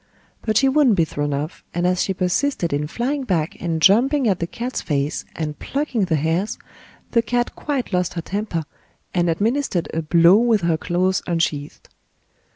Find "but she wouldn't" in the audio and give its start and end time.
0.41-0.95